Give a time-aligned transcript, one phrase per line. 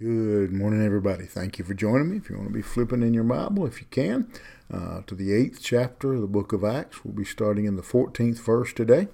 [0.00, 1.26] Good morning, everybody.
[1.26, 2.16] Thank you for joining me.
[2.16, 4.32] If you want to be flipping in your Bible, if you can,
[4.72, 7.82] uh, to the eighth chapter of the book of Acts, we'll be starting in the
[7.82, 9.08] 14th verse today.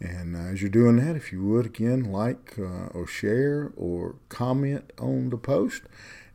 [0.00, 4.16] And uh, as you're doing that, if you would again like uh, or share or
[4.28, 5.82] comment on the post,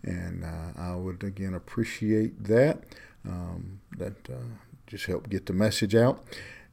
[0.03, 2.83] and uh, I would again appreciate that.
[3.27, 4.55] Um, that uh,
[4.87, 6.23] just help get the message out.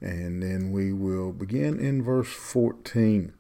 [0.01, 3.33] And then we will begin in verse 14.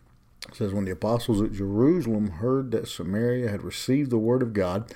[0.49, 4.53] It says, When the apostles at Jerusalem heard that Samaria had received the word of
[4.53, 4.93] God,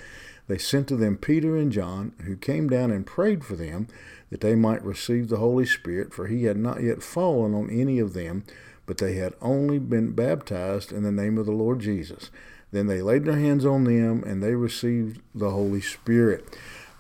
[0.48, 3.88] they sent to them Peter and John, who came down and prayed for them
[4.30, 7.98] that they might receive the Holy Spirit, for he had not yet fallen on any
[7.98, 8.44] of them,
[8.86, 12.30] but they had only been baptized in the name of the Lord Jesus.
[12.72, 16.44] Then they laid their hands on them, and they received the Holy Spirit.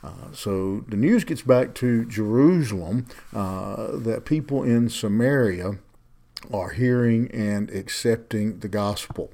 [0.04, 5.78] Uh, so the news gets back to Jerusalem uh, that people in Samaria
[6.52, 9.30] are hearing and accepting the gospel.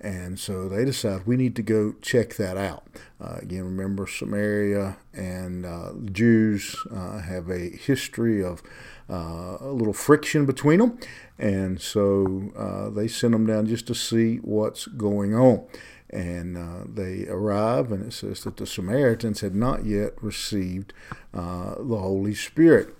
[0.00, 2.84] And so they decide we need to go check that out.
[3.20, 8.62] Uh, again, remember Samaria and uh, Jews uh, have a history of
[9.10, 10.98] uh, a little friction between them.
[11.38, 15.66] And so uh, they send them down just to see what's going on.
[16.10, 20.94] And uh, they arrive, and it says that the Samaritans had not yet received
[21.32, 22.94] the Holy Spirit.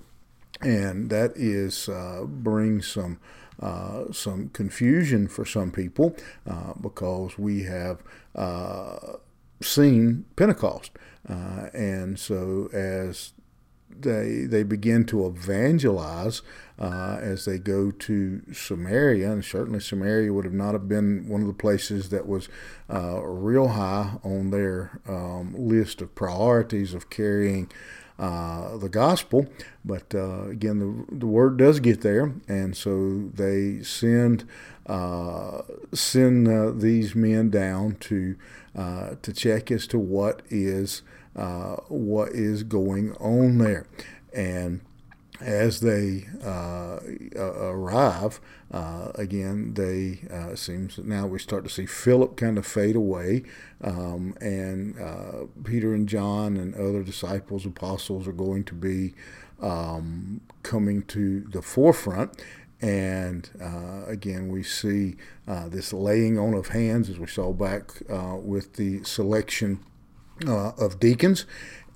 [0.60, 1.88] And that is
[2.26, 3.18] brings some
[3.60, 8.02] uh, some confusion for some people uh, because we have
[8.34, 9.16] uh,
[9.60, 10.92] seen Pentecost.
[11.28, 13.32] Uh, and so as
[14.00, 16.42] they they begin to evangelize
[16.78, 21.40] uh, as they go to Samaria, and certainly Samaria would have not have been one
[21.40, 22.48] of the places that was
[22.92, 27.70] uh, real high on their um, list of priorities of carrying
[28.18, 29.46] uh, the gospel.
[29.84, 34.44] But uh, again, the, the word does get there, and so they send
[34.86, 38.36] uh, send uh, these men down to
[38.76, 41.02] uh, to check as to what is
[41.88, 43.86] what is going on there,
[44.32, 44.80] and
[45.40, 46.98] as they uh,
[47.36, 48.40] arrive,
[48.72, 53.44] uh, again, they uh, seems now we start to see Philip kind of fade away,
[53.82, 59.14] um, and uh, Peter and John and other disciples, apostles, are going to be
[59.60, 62.42] um, coming to the forefront.
[62.80, 65.16] And uh, again, we see
[65.48, 69.80] uh, this laying on of hands, as we saw back with the selection
[70.46, 71.46] of deacons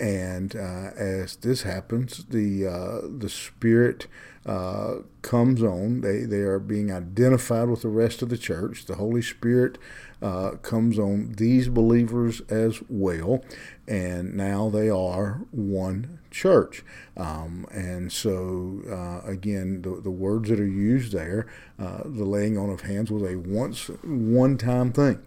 [0.02, 4.08] and uh, as this happens, the uh, the spirit
[4.44, 6.00] uh, comes on.
[6.00, 8.86] They they are being identified with the rest of the church.
[8.86, 9.78] The Holy Spirit
[10.20, 13.44] uh, comes on these believers as well,
[13.86, 16.84] and now they are one church.
[17.16, 21.46] Um, and so uh, again, the the words that are used there,
[21.82, 25.18] uh, the laying on of hands was a once one time thing.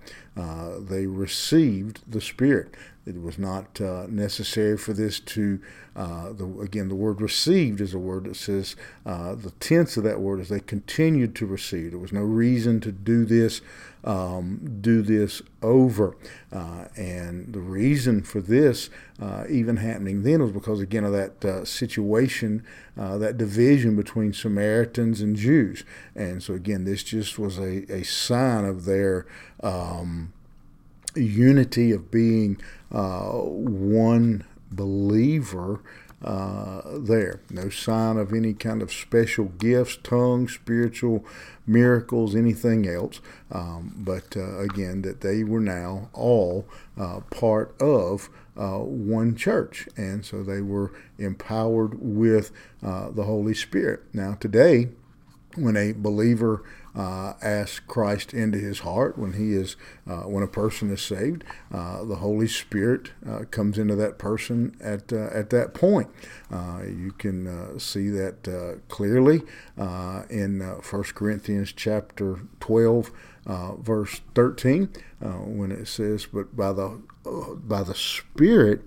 [0.90, 2.74] they received the Spirit.
[3.06, 5.60] It was not uh, necessary for this to,
[5.96, 10.04] uh, the, again, the word received is a word that says uh, the tense of
[10.06, 11.92] that word is they continued to receive.
[11.92, 13.62] There was no reason to do this,
[14.04, 16.18] um, do this over.
[16.52, 18.90] Uh, and the reason for this
[19.22, 22.66] uh, even happening then was because, again, of that uh, situation,
[22.96, 25.84] that division between Samaritans and Jews.
[26.16, 29.26] And so, again, this just was a, a sign of their.
[29.62, 30.34] Um,
[31.16, 32.58] unity of being
[32.92, 35.82] uh, one believer
[36.24, 37.42] uh, there.
[37.50, 41.26] No sign of any kind of special gifts, tongues, spiritual
[41.68, 43.22] miracles, anything else.
[43.52, 46.66] Um, but uh, again, that they were now all
[46.98, 49.88] uh, part of uh, one church.
[49.98, 52.52] And so they were empowered with
[52.84, 54.04] uh, the Holy Spirit.
[54.14, 54.90] Now, today,
[55.56, 56.64] when a believer
[56.96, 59.76] uh, ask Christ into his heart, when he is,
[60.08, 61.44] uh, when a person is saved,
[61.74, 66.10] uh, the Holy Spirit uh, comes into that person at uh, at that point.
[66.50, 69.42] Uh, you can see that clearly
[70.30, 73.12] in uh, 1 Corinthians chapter 12,
[73.80, 74.90] verse 13,
[75.20, 78.82] when it says, "But by the by the Spirit."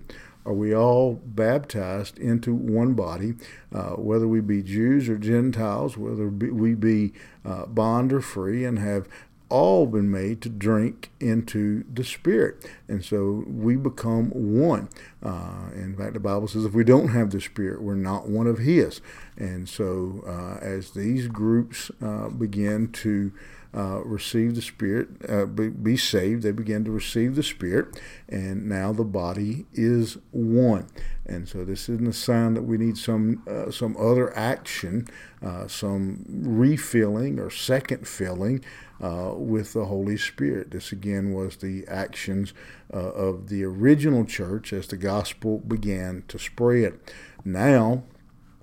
[0.48, 3.34] Are we all baptized into one body,
[3.70, 7.12] uh, whether we be Jews or Gentiles, whether we be
[7.44, 9.06] uh, bond or free, and have
[9.50, 12.66] all been made to drink into the Spirit.
[12.88, 14.88] And so we become one.
[15.22, 18.46] Uh, in fact, the Bible says if we don't have the Spirit, we're not one
[18.46, 19.02] of His.
[19.36, 23.32] And so, uh, as these groups uh, begin to
[23.74, 26.42] uh, receive the Spirit, uh, be, be, saved.
[26.42, 30.86] They begin to receive the Spirit, and now the body is one.
[31.26, 35.06] And so this isn't a sign that we need some uh, some other action,
[35.42, 38.64] uh, some refilling or second filling
[39.02, 40.70] uh, with the Holy Spirit.
[40.70, 42.54] This again was the actions
[42.92, 46.98] uh, of the original church as the gospel began to spread.
[47.44, 48.04] Now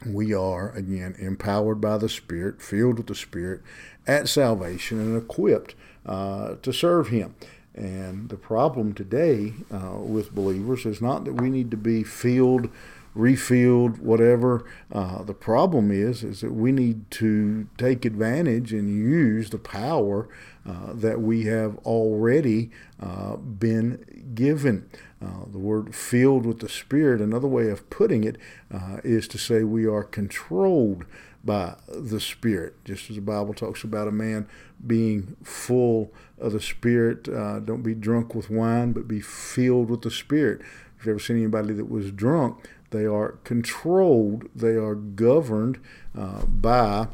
[0.06, 3.62] we are again empowered by the Spirit, filled with the Spirit
[4.08, 5.76] at salvation, and equipped
[6.06, 7.36] uh, to serve Him.
[7.74, 12.70] And the problem today uh, with believers is not that we need to be filled,
[13.14, 14.66] refilled, whatever.
[14.92, 20.30] Uh, the problem is is that we need to take advantage and use the power
[20.66, 22.72] uh, that we have already
[23.02, 24.90] uh, been given.
[25.26, 28.38] Uh, the word filled with the Spirit, another way of putting it,
[28.72, 31.06] uh, is to say we are controlled
[31.44, 32.76] by the Spirit.
[32.86, 34.48] Just as the Bible talks about a man
[34.86, 40.02] being full of the Spirit, uh, don't be drunk with wine, but be filled with
[40.02, 40.62] the Spirit.
[40.98, 42.58] If you've ever seen anybody that was drunk,
[42.92, 45.80] they are controlled, they are governed
[46.18, 47.08] uh, by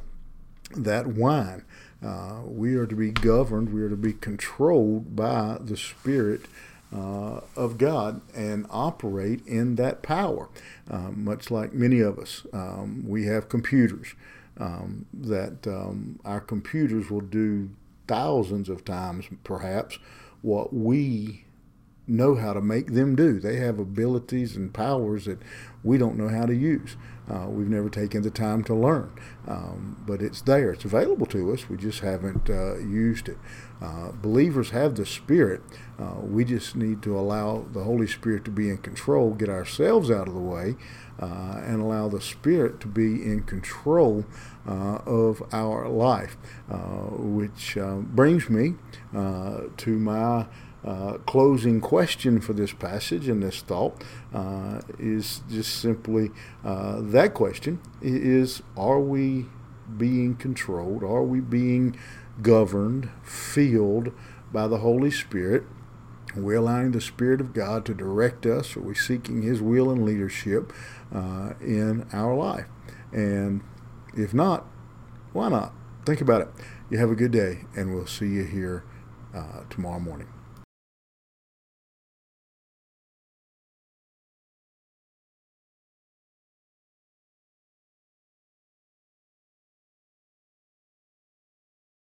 [0.75, 1.63] that wine.
[2.03, 6.41] Uh, we are to be governed, we are to be controlled by the Spirit
[6.93, 10.49] uh, of God and operate in that power.
[10.89, 14.13] Um, much like many of us, um, we have computers
[14.57, 17.69] um, that um, our computers will do
[18.07, 19.97] thousands of times, perhaps,
[20.41, 21.45] what we
[22.07, 23.39] know how to make them do.
[23.39, 25.39] They have abilities and powers that
[25.83, 26.97] we don't know how to use.
[27.29, 29.11] Uh, we've never taken the time to learn,
[29.47, 30.71] um, but it's there.
[30.71, 31.69] It's available to us.
[31.69, 33.37] We just haven't uh, used it.
[33.81, 35.61] Uh, believers have the Spirit.
[35.99, 40.11] Uh, we just need to allow the Holy Spirit to be in control, get ourselves
[40.11, 40.75] out of the way,
[41.19, 44.25] uh, and allow the Spirit to be in control
[44.67, 46.37] uh, of our life.
[46.67, 47.77] which
[48.13, 48.75] brings me
[49.13, 50.47] to my
[50.83, 54.03] uh, closing question for this passage and this thought
[54.33, 56.31] uh, is just simply
[56.63, 59.47] uh, that question is are we
[59.97, 61.03] being controlled?
[61.03, 61.97] Are we being
[62.41, 64.11] governed filled
[64.51, 65.63] by the holy spirit?
[66.35, 68.75] Are we allowing the spirit of god to direct us?
[68.77, 70.71] Are we seeking his will and leadership
[71.13, 72.67] uh, in our life?
[73.11, 73.61] And
[74.15, 74.65] if not
[75.33, 75.73] why not?
[76.05, 76.49] Think about it.
[76.89, 78.83] You have a good day and we'll see you here
[79.33, 80.27] uh, tomorrow morning